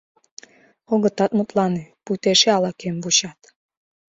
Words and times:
Огытат 0.93 1.31
мутлане, 1.37 1.83
пуйто 2.03 2.27
эше 2.33 2.49
ала-кӧм 2.57 2.97
вучат. 3.03 3.39